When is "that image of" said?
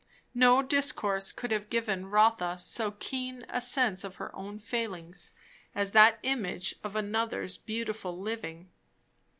5.91-6.95